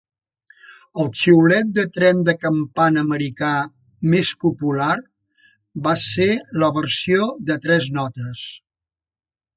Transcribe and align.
El 1.01 1.09
xiulet 1.23 1.67
de 1.79 1.83
tren 1.97 2.23
de 2.29 2.33
campana 2.45 3.03
americà 3.07 3.51
més 4.15 4.33
popular 4.47 4.95
va 5.89 5.97
ser 6.07 6.31
la 6.65 6.71
versió 6.79 7.29
de 7.51 7.63
tres 7.67 7.91
notes. 8.01 8.45